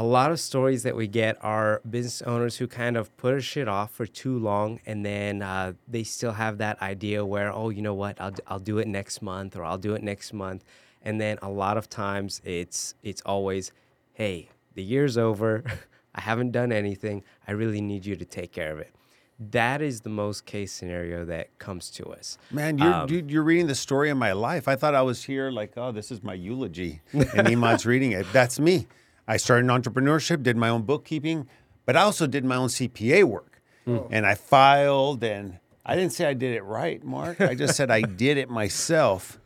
[0.00, 3.40] a lot of stories that we get are business owners who kind of put a
[3.40, 7.68] shit off for too long and then uh, they still have that idea where oh
[7.68, 10.64] you know what I'll, I'll do it next month or i'll do it next month
[11.02, 13.72] and then a lot of times it's it's always
[14.14, 15.62] hey the year's over.
[16.14, 17.22] I haven't done anything.
[17.46, 18.94] I really need you to take care of it.
[19.38, 22.36] That is the most case scenario that comes to us.
[22.50, 24.68] Man, you're Um, dude, you're reading the story of my life.
[24.68, 28.26] I thought I was here like, oh, this is my eulogy, and Emad's reading it.
[28.32, 28.86] That's me.
[29.30, 31.48] I started in entrepreneurship, did my own bookkeeping,
[31.86, 33.98] but I also did my own CPA work, hmm.
[34.10, 35.22] and I filed.
[35.22, 37.40] And I didn't say I did it right, Marc.
[37.40, 39.38] I just said I did it myself,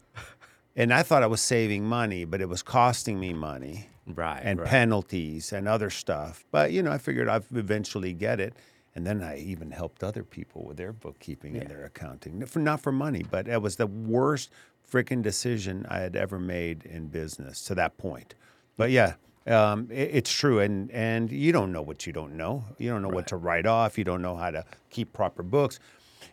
[0.74, 4.40] and I thought I was saving money, but it was costing me money Right.
[4.42, 4.68] and right.
[4.68, 6.46] penalties and other stuff.
[6.50, 8.54] But you know, I figured I'd eventually get it.
[8.96, 12.46] And then I even helped other people with their bookkeeping and their accounting.
[12.46, 14.50] For not for money, but it was the worst
[14.88, 18.36] freaking decision I had ever made in business to that point.
[18.76, 19.14] But yeah,
[19.46, 20.60] um, it, it's true.
[20.60, 22.64] And and you don't know what you don't know.
[22.78, 23.98] You don't know what to write off.
[23.98, 25.78] You don't know how to keep proper books.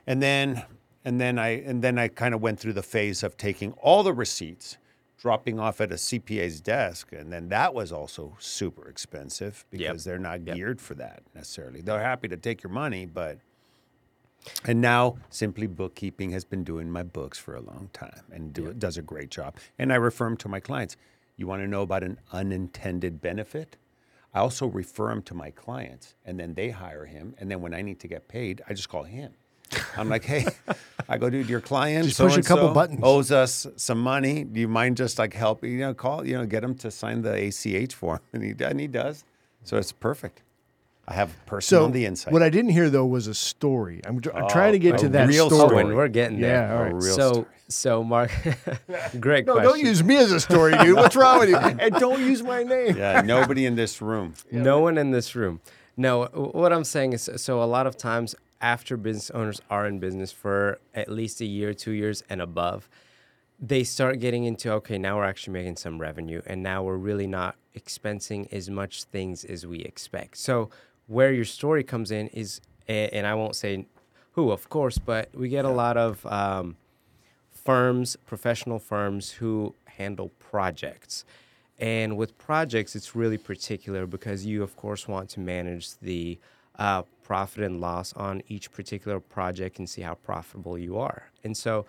[0.07, 0.63] And then
[1.05, 4.03] and then I and then I kind of went through the phase of taking all
[4.03, 4.77] the receipts
[5.21, 10.17] dropping off at a CPA's desk, and then that was also super expensive because they're
[10.17, 11.79] not geared for that necessarily.
[11.79, 13.37] They're happy to take your money, but
[14.65, 18.97] and now SimpliBookkeeping has been doing my books for a long time and do, does
[18.97, 19.55] a great job.
[19.77, 20.97] And I refer them to my clients.
[21.41, 23.75] You want to know about an unintended benefit?
[24.31, 27.33] I also refer him to my clients, and then they hire him.
[27.39, 29.31] And then when I need to get paid, I just call him.
[29.97, 30.45] I'm like, hey,
[31.09, 32.99] I go, dude, your client Just push a couple buttons.
[33.01, 34.43] owes us some money.
[34.43, 35.71] Do you mind just like helping?
[35.71, 38.79] You know, call, you know, get him to sign the ACH form, and he and
[38.79, 39.23] he does.
[39.63, 40.43] So it's perfect.
[41.07, 42.31] I have a person So on the inside.
[42.31, 44.01] what I didn't hear though was a story.
[44.05, 45.61] I'm, I'm trying to get a to that real story.
[45.63, 45.83] Oh, story.
[45.85, 46.67] and we're getting there.
[46.67, 46.91] Yeah, all right.
[46.91, 47.45] A real so, story.
[47.67, 48.31] so Marc,
[49.19, 49.71] great No, question.
[49.71, 50.95] don't use me as a story, dude.
[50.95, 51.55] What's wrong with you?
[51.79, 52.95] And don't use my name.
[52.97, 54.35] yeah, nobody in this room.
[54.51, 55.59] No one in this room.
[55.97, 59.99] No, what I'm saying is so a lot of times after business owners are in
[59.99, 62.87] business for at least a year, two years, and above,
[63.61, 67.27] they start getting into okay, now we're actually making some revenue, and now we're really
[67.27, 70.37] not expensing as much things as we expect.
[70.37, 70.69] So,
[71.07, 73.85] where your story comes in is, and I won't say
[74.31, 76.77] who, of course, but we get a lot of um,
[77.51, 81.25] firms, professional firms who handle projects.
[81.77, 86.39] And with projects, it's really particular because you, of course, want to manage the
[86.77, 91.23] uh, profit and loss on each particular project and see how profitable you are.
[91.43, 91.85] And so,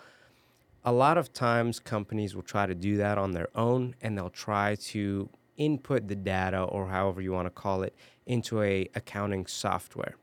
[0.85, 4.31] a lot of times companies will try to do that on their own and they'll
[4.31, 7.95] try to input the data or however you want to call it
[8.27, 10.17] into a accounting software.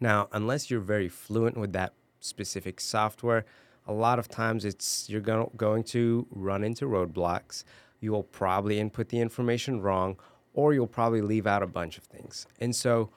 [0.00, 3.44] Now, unless you're very fluent with that specific software,
[3.86, 7.64] a lot of times it's you're go- going to run into roadblocks.
[8.00, 10.16] You will probably input the information wrong
[10.52, 12.46] or you'll probably leave out a bunch of things.
[12.60, 13.10] And so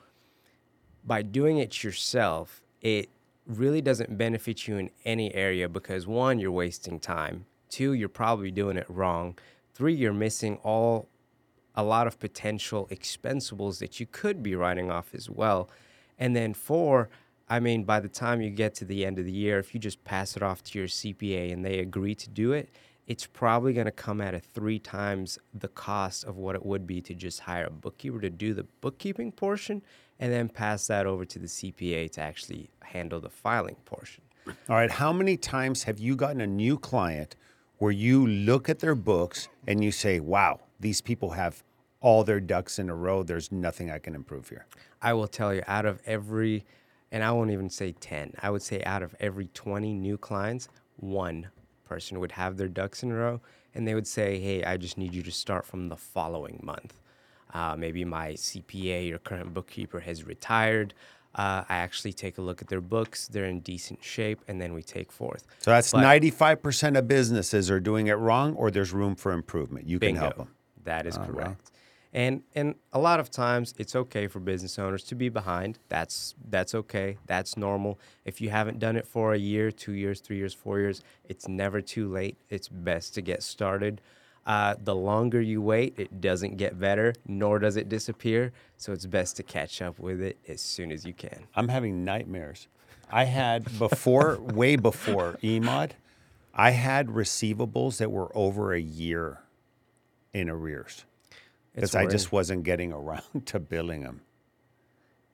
[1.05, 3.09] by doing it yourself, it
[3.49, 7.45] really doesn't benefit you in any area because one, you're wasting time.
[7.69, 9.37] Two, you're probably doing it wrong.
[9.73, 11.09] Three, you're missing all
[11.75, 15.69] a lot of potential expensibles that you could be writing off as well.
[16.17, 17.09] And then four,
[17.47, 19.79] I mean, by the time you get to the end of the year, if you
[19.79, 22.69] just pass it off to your CPA and they agree to do it,
[23.09, 26.85] it's probably going to come at a three times the cost of what it would
[26.85, 29.81] be to just hire a bookkeeper to do the bookkeeping portion
[30.19, 34.23] and then pass that over to the CPA to actually handle the filing portion.
[34.47, 34.91] All right.
[34.91, 37.35] How many times have you gotten a new client
[37.79, 41.63] where you look at their books and you say, wow, these people have
[42.01, 43.23] all their ducks in a row.
[43.23, 44.67] There's nothing I can improve here.
[45.01, 46.63] I will tell you, out of every,
[47.11, 50.69] and I won't even say 10, I would say out of every 20 new clients,
[50.97, 51.47] one
[51.89, 53.41] person would have their ducks in a row
[53.73, 56.93] and they would say, hey, I just need you to start from the following month.
[57.53, 60.93] Uh, maybe my CPA or current bookkeeper has retired.
[61.35, 64.73] Uh, I actually take a look at their books, they're in decent shape, and then
[64.73, 65.45] we take forth.
[65.59, 69.87] So that's But- 95% of businesses are doing it wrong or there's room for improvement.
[69.87, 70.49] You can help them.
[70.85, 71.71] That is Oh, is correct.
[72.13, 75.77] And and a lot of times it's okay for business owners to be behind.
[75.89, 77.17] That's that's okay.
[77.27, 77.99] That's normal.
[78.25, 81.47] If you haven't done it for a year, two years, three years, four years, it's
[81.47, 82.37] never too late.
[82.49, 84.01] It's best to get started.
[84.45, 88.51] Uh, the longer you wait, it doesn't get better, nor does it disappear.
[88.77, 91.43] So it's best to catch up with it as soon as you can.
[91.55, 92.67] I'm having nightmares.
[93.11, 95.91] I had before, way before Emad,
[96.55, 99.41] I had receivables that were over a year
[100.33, 101.05] in arrears
[101.73, 104.21] because I just wasn't getting around to billing them.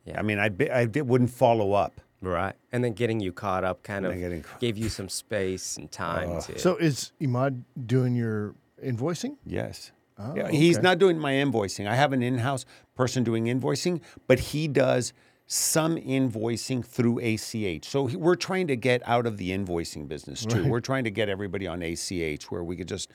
[0.06, 0.20] Yeah.
[0.20, 2.00] I mean, I, bi- I did, wouldn't follow up.
[2.22, 5.10] right, and then getting you caught up kind of then getting ca- gave you some
[5.10, 6.42] space and time oh.
[6.42, 6.60] to.
[6.60, 9.38] So is Emad doing your invoicing?
[9.46, 9.92] Yes.
[10.18, 11.88] Oh, yeah, he's not doing my invoicing.
[11.88, 15.12] I have an in-house person doing invoicing, but he does
[15.46, 17.86] some invoicing through ACH.
[17.86, 20.68] So he, we're trying to get out of the invoicing business too.
[20.68, 23.12] We're trying to get everybody on ACH where we could just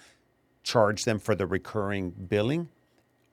[0.62, 2.68] charge them for the recurring billing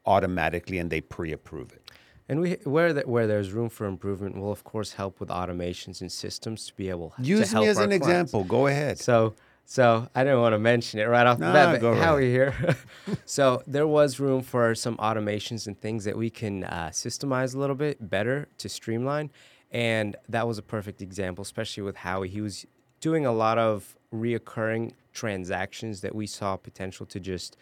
[0.07, 1.81] automatically and they pre-approve it.
[2.29, 6.01] And we where that where there's room for improvement, we'll of course help with automations
[6.01, 8.07] and systems to be able to Use help me as an clients.
[8.07, 8.43] example.
[8.43, 8.99] Go ahead.
[8.99, 12.15] So, so I didn't want to mention it right off Nah, the bat, but how
[12.15, 12.21] right.
[12.23, 12.53] we here?
[13.25, 17.59] so there was room for some automations and things that we can uh, systemize a
[17.59, 19.29] little bit better to streamline,
[19.71, 22.27] and that was a perfect example, especially with Howie.
[22.29, 22.65] He was
[22.99, 27.55] doing a lot of reoccurring transactions that we saw potential to just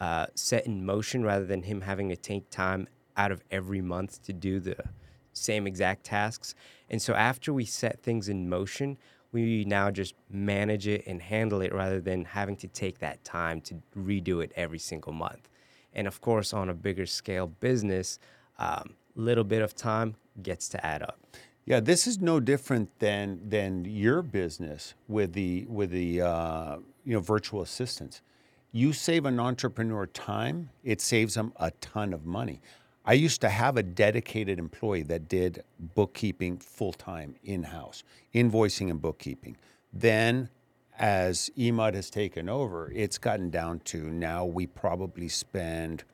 [0.00, 4.22] uh, set in motion rather than him having to take time out of every month
[4.24, 4.76] to do the
[5.32, 6.54] same exact tasks.
[6.88, 8.96] And so after we set things in motion,
[9.32, 13.60] we now just manage it and handle it rather than having to take that time
[13.62, 15.48] to redo it every single month.
[15.92, 18.18] And of course, on a bigger scale business,
[18.58, 21.18] um, little bit of time gets to add up.
[21.64, 27.12] Yeah, this is no different than than your business with the with the uh, you
[27.14, 28.22] know virtual assistants.
[28.72, 32.60] You save an entrepreneur time; it saves them a ton of money.
[33.04, 38.04] I used to have a dedicated employee that did bookkeeping full time in house,
[38.34, 39.56] invoicing and bookkeeping.
[39.92, 40.50] Then,
[40.98, 46.04] as Emad has taken over, it's gotten down to now we probably spend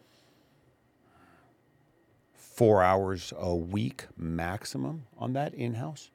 [2.32, 6.10] four hours a week maximum on that in house.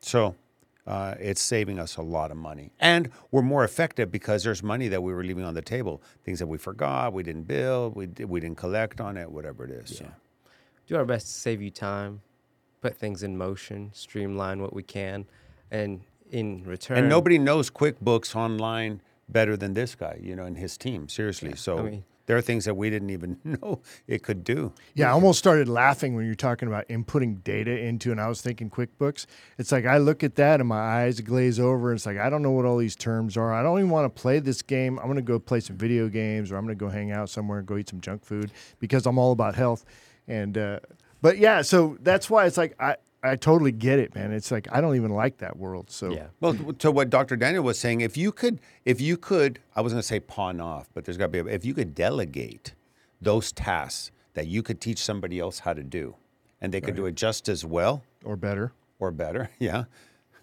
[0.00, 0.34] So
[0.86, 2.72] uh, it's saving us a lot of money.
[2.80, 6.38] And we're more effective because there's money that we were leaving on the table, things
[6.38, 9.98] that we forgot, we didn't bill, we, we didn't collect on it, whatever it is.
[9.98, 10.06] So.
[10.86, 12.20] do our best to save you time,
[12.80, 15.26] put things in motion, streamline what we can,
[15.70, 20.56] and in return, And nobody knows QuickBooks online better than this guy, you know, and
[20.56, 21.08] his team.
[21.08, 21.54] Seriously.
[21.54, 24.72] so mean- there are things that we didn't even know it could do.
[24.94, 28.40] Yeah, I almost started laughing when you're talking about inputting data into, and I was
[28.40, 29.26] thinking QuickBooks.
[29.58, 31.90] It's like I look at that and my eyes glaze over.
[31.90, 33.52] And it's like I don't know what all these terms are.
[33.52, 34.98] I don't even want to play this game.
[34.98, 37.30] I'm going to go play some video games, or I'm going to go hang out
[37.30, 39.84] somewhere and go eat some junk food because I'm all about health.
[40.28, 40.80] And uh,
[41.20, 44.32] but yeah, so that's why it's like I I totally get it, man.
[44.32, 45.90] It's like I don't even like that world.
[45.90, 46.26] So yeah.
[46.40, 47.36] Well, to what Dr.
[47.36, 50.60] Daniel was saying, if you could, if you could, I was going to say pawn
[50.60, 52.74] off, but there's got to be, a, if you could delegate
[53.20, 56.16] those tasks that you could teach somebody else how to do,
[56.60, 58.72] and they could do it just as well or better.
[58.98, 59.84] or better, yeah,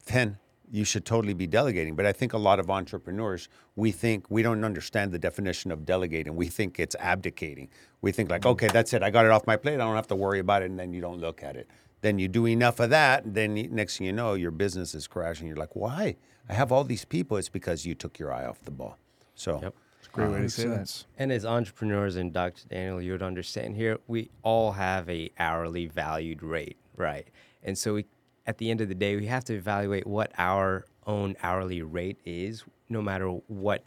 [0.06, 0.38] then
[0.72, 1.96] you should totally be delegating.
[1.96, 5.86] But I think a lot of entrepreneurs, we think we don't understand the definition of
[5.86, 6.36] delegating.
[6.36, 7.70] We think it's abdicating.
[8.02, 8.52] We think like, mm-hmm.
[8.52, 9.04] okay, that's it.
[9.04, 9.76] I got it off my plate.
[9.76, 11.68] I don't have to worry about it, and then you don't look at it.
[12.01, 15.07] Then you do enough of that, and then next thing you know, your business is
[15.07, 15.47] crashing.
[15.47, 16.15] You're like, why?
[16.47, 17.38] I have all these people.
[17.38, 18.97] It's because you took your eye off the ball.
[19.35, 19.75] So Yep.
[20.12, 21.05] Great way to say that.
[21.17, 22.67] And as entrepreneurs and Dr.
[22.67, 27.27] Daniel, you would understand here, we all have a hourly valued rate, right?
[27.63, 28.05] And so we,
[28.47, 32.17] at the end of the day, we have to evaluate what our own hourly rate
[32.25, 33.83] is, no matter what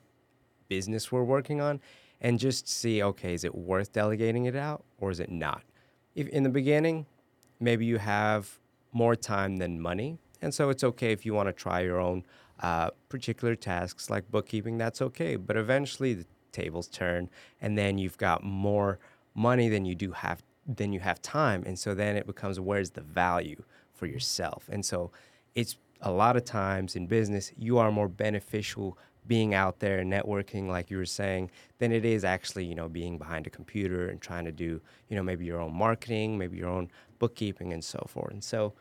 [0.69, 1.81] business we're working on,
[2.21, 5.63] and just see, okay, is it worth delegating it out or is it not?
[6.15, 7.07] If in the beginning,
[7.63, 8.59] maybe you have
[8.93, 12.25] more time than money, and so it's okay if you want to try your own
[12.61, 14.77] uh, particular tasks like bookkeeping.
[14.79, 18.99] That's okay, but eventually the tables turn, and then you've got more
[19.35, 22.91] money than you do have than you have time, and so then it becomes where's
[22.91, 23.63] the value
[23.95, 25.11] for yourself, and so
[25.55, 30.13] it's a lot of times in business you are more beneficial being out there and
[30.13, 34.09] networking like you were saying than it is actually you know being behind a computer
[34.09, 37.85] and trying to do you know maybe your own marketing maybe your own bookkeeping and
[37.85, 38.73] so forth and so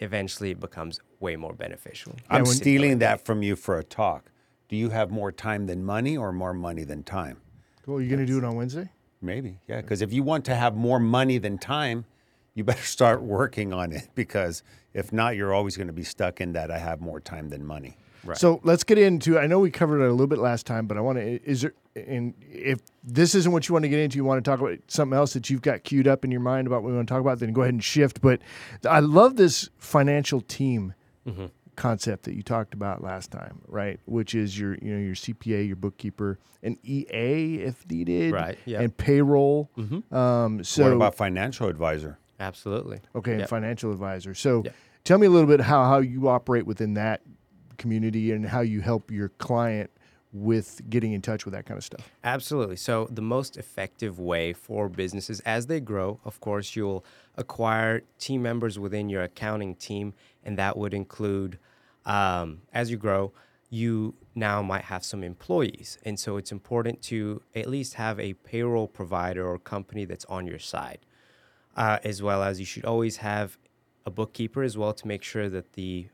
[0.00, 3.20] eventually it becomes way more beneficial I'm To stealing delegate.
[3.20, 4.30] that from you for a talk.
[4.68, 7.38] Do you have more time than money or more money than time?
[7.84, 8.00] Cool.
[8.00, 8.90] you're going to do it on Wednesday?
[9.22, 9.80] Maybe, yeah.
[9.80, 12.04] Because if you want to have more money than time,
[12.54, 14.08] you better start working on it.
[14.14, 17.48] Because if not, you're always going to be stuck in that I have more time
[17.48, 17.96] than money.
[18.34, 19.38] So let's get into.
[19.38, 21.42] I know we covered it a little bit last time, but I want to.
[21.48, 21.74] Is there?
[21.96, 24.78] And if this isn't what you want to get into, you want to talk about
[24.86, 27.12] something else that you've got queued up in your mind about what we want to
[27.14, 27.38] talk about.
[27.40, 28.20] Then go ahead and shift.
[28.20, 28.40] But
[28.88, 30.94] I love this financial team
[31.76, 34.00] concept that you talked about last time, right?
[34.06, 38.80] Which is your, you know, your CPA, your bookkeeper, an EA if needed, Right, yeah.
[38.80, 39.70] and payroll.
[40.10, 42.18] Um, so what about financial advisor?
[42.40, 44.32] absolutely Okay, and financial advisor.
[44.34, 44.74] So Yep.
[45.04, 47.20] tell me a little bit how, how you operate within that
[47.78, 49.90] community and how you help your client
[50.32, 52.10] with getting in touch with that kind of stuff.
[52.22, 52.76] Absolutely.
[52.76, 57.04] So, the most effective way for businesses as they grow, of course, you'll
[57.36, 60.12] acquire team members within your accounting team,
[60.44, 61.58] and that would include,
[62.04, 63.32] um, as you grow,
[63.70, 65.98] you now might have some employees.
[66.04, 70.46] And so, it's important to at least have a payroll provider or company that's on
[70.46, 70.98] your side,
[71.74, 73.56] uh, as well as you should always have
[74.04, 76.08] a bookkeeper as well to make sure that the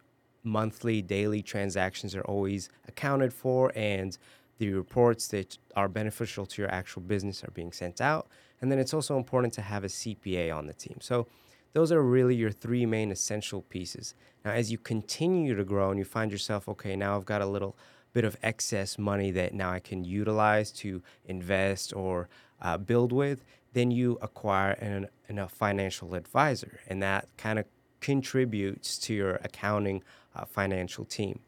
[0.45, 4.17] monthly, daily transactions are always accounted for and
[4.59, 8.29] the reports that are beneficial to your actual business are being sent out.
[8.61, 10.99] And then it's also important to have a CPA on the team.
[11.01, 11.27] So
[11.73, 14.15] those are really your three main essential pieces.
[14.45, 17.47] Now, as you continue to grow and you find yourself, okay, now I've got a
[17.47, 17.77] little
[18.13, 22.29] bit of excess money that now I can utilize to invest or
[22.63, 26.81] uh, build with, then you acquire an, an, a financial advisor.
[26.87, 27.67] And that kind of
[28.01, 30.05] contributes to your accounting
[30.35, 31.41] uh, financial team.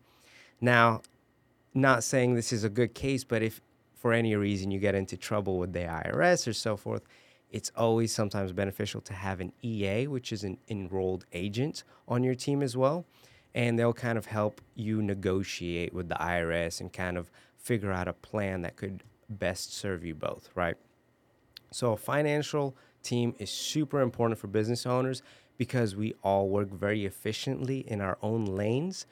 [0.61, 1.03] Now,
[1.75, 3.61] not saying this is a good case, but if
[3.95, 7.03] for any reason you get into trouble with the IRS or so forth,
[7.51, 12.35] it's always sometimes beneficial to have an EA, which is an enrolled agent on your
[12.35, 13.05] team as well.
[13.55, 18.09] And they'll kind of help you negotiate with the IRS and kind of figure out
[18.09, 20.77] a plan that could best serve you both, right?
[21.71, 25.23] So, a financial team is super important for business owners
[25.59, 29.07] because we all work very efficiently in our own lanes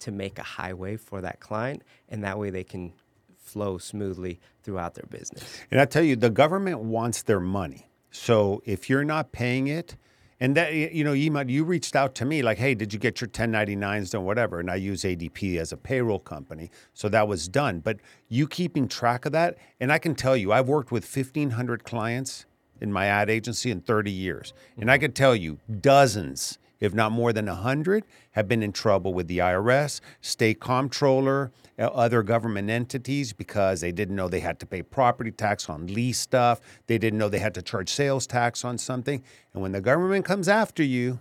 [0.00, 1.82] to make a highway for that client.
[2.08, 2.92] And that way they can
[3.36, 5.60] flow smoothly throughout their business.
[5.70, 7.88] And I tell you, the government wants their money.
[8.10, 9.96] So if you're not paying it,
[10.42, 13.20] and that you know, you you reached out to me like, hey, did you get
[13.20, 14.58] your 1099s done, whatever?
[14.58, 17.78] And I use ADP as a payroll company, so that was done.
[17.78, 21.84] But you keeping track of that, and I can tell you, I've worked with 1,500
[21.84, 22.44] clients
[22.82, 27.12] in my ad agency in 30 years, and I can tell you, dozens if not
[27.12, 28.02] more than 100,
[28.32, 33.92] have been in trouble with the IRS, state comptroller, uh, other government entities because they
[33.92, 36.60] didn't know they had to pay property tax on lease stuff.
[36.88, 39.22] They didn't know they had to charge sales tax on something.
[39.54, 41.20] And when the government comes after you,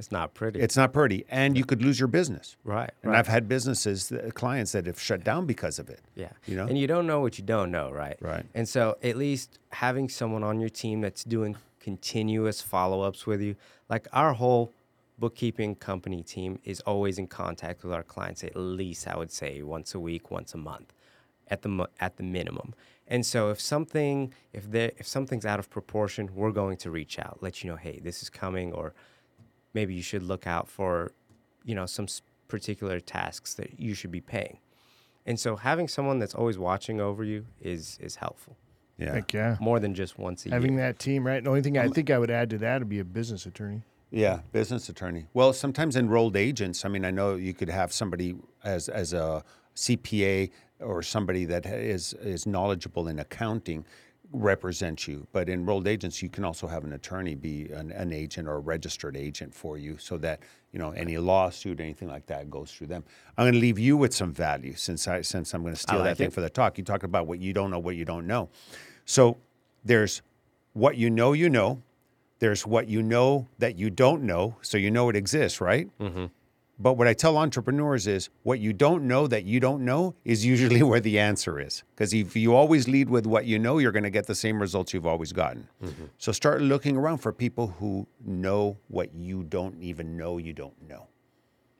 [0.00, 0.60] it's not pretty.
[0.60, 2.56] It's not pretty, and you could lose your business.
[2.64, 2.90] Right.
[3.02, 3.18] And right.
[3.18, 6.00] I've had businesses, uh, clients that have shut down because of it.
[6.16, 6.30] Yeah.
[6.46, 6.66] You know.
[6.66, 8.16] And you don't know what you don't know, right?
[8.22, 8.46] Right.
[8.54, 13.56] And so at least having someone on your team that's doing continuous follow-ups with you,
[13.90, 14.72] like our whole
[15.18, 19.60] bookkeeping company team is always in contact with our clients at least I would say
[19.60, 20.94] once a week, once a month,
[21.48, 22.74] at the at the minimum.
[23.06, 27.18] And so if something if there if something's out of proportion, we're going to reach
[27.18, 28.94] out, let you know, hey, this is coming, or
[29.74, 31.12] maybe you should look out for,
[31.64, 32.06] you know, some
[32.48, 34.58] particular tasks that you should be paying.
[35.26, 38.56] And so having someone that's always watching over you is is helpful.
[38.98, 39.14] Yeah.
[39.14, 39.56] Heck yeah.
[39.60, 40.54] More than just once a year.
[40.56, 40.82] Having year.
[40.82, 41.42] that team, right?
[41.42, 43.82] The only thing I think I would add to that would be a business attorney.
[44.10, 45.26] Yeah, business attorney.
[45.34, 46.84] Well, sometimes enrolled agents.
[46.84, 49.44] I mean, I know you could have somebody as as a
[49.76, 50.50] CPA
[50.80, 53.84] or somebody that is is knowledgeable in accounting
[54.32, 55.26] represent you.
[55.32, 58.60] But enrolled agents, you can also have an attorney be an, an agent or a
[58.60, 60.40] registered agent for you, so that
[60.72, 63.04] you know any lawsuit anything like that goes through them.
[63.36, 65.98] I'm going to leave you with some value since I since I'm going to steal
[65.98, 66.78] like that thing for the talk.
[66.78, 68.48] You talked about what you don't know, what you don't know.
[69.04, 69.38] So
[69.84, 70.22] there's
[70.72, 71.82] what you know, you know.
[72.38, 75.90] There's what you know that you don't know, so you know it exists, right?
[75.98, 76.26] Mm-hmm.
[76.82, 80.46] But what I tell entrepreneurs is what you don't know that you don't know is
[80.46, 81.84] usually where the answer is.
[81.94, 84.58] Because if you always lead with what you know, you're going to get the same
[84.58, 85.68] results you've always gotten.
[85.84, 86.04] Mm-hmm.
[86.16, 90.88] So start looking around for people who know what you don't even know you don't
[90.88, 91.08] know.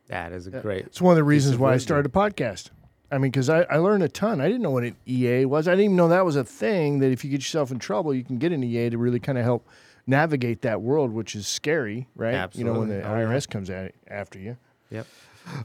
[0.08, 0.86] That is a great.
[0.86, 2.68] It's one of the reasons why I started a podcast.
[3.10, 4.40] I mean, because I, I learned a ton.
[4.40, 5.66] I didn't know what an EA was.
[5.66, 6.98] I didn't even know that was a thing.
[6.98, 9.38] That if you get yourself in trouble, you can get an EA to really kind
[9.38, 9.66] of help
[10.06, 12.34] navigate that world, which is scary, right?
[12.34, 12.68] Absolutely.
[12.68, 13.24] You know, when the Absolutely.
[13.24, 13.38] Oh, yeah.
[13.38, 14.56] IRS comes at after you.
[14.90, 15.06] Yep.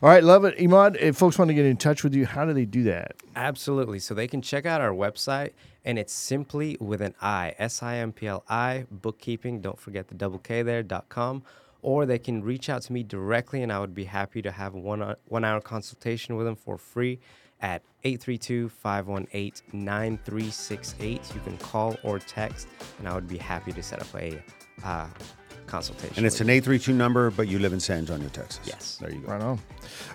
[0.02, 0.98] All right, love it, Emad.
[1.00, 3.16] If folks want to get in touch with you, how do they do that?
[3.36, 4.00] Absolutely.
[4.00, 5.52] So they can check out our website,
[5.84, 9.62] and it's simply with an I, S I M P L I, bookkeeping.
[9.62, 11.44] Don't forget the double K there, dot com.
[11.82, 14.74] Or they can reach out to me directly, and I would be happy to have
[14.74, 17.20] one, one hour consultation with them for free
[17.62, 21.22] at 832 518 9368.
[21.36, 22.68] You can call or text,
[22.98, 24.42] and I would be happy to set up a
[24.84, 25.08] uh,
[25.68, 26.18] consultation.
[26.18, 28.66] And it's an 832 number, but you live in San Antonio, Texas.
[28.66, 28.98] Yes.
[28.98, 29.32] There you go.
[29.32, 29.60] Right on.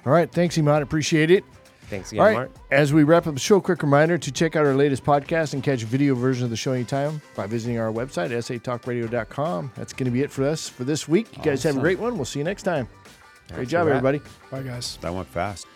[0.06, 0.82] All right, thanks, Emad.
[0.82, 1.44] Appreciate it.
[1.90, 2.34] Thanks again, All right.
[2.34, 2.50] Marc.
[2.70, 5.54] As we wrap up the show, a quick reminder to check out our latest podcast
[5.54, 9.72] and catch a video version of the show anytime by visiting our website, satalkradio.com.
[9.76, 11.36] That's going to be it for us for this week.
[11.36, 12.14] You guys have a great one.
[12.14, 12.86] We'll see you next time.
[13.48, 14.20] Great That's job, everybody.
[14.52, 14.98] Bye, guys.
[15.00, 15.66] That went fast.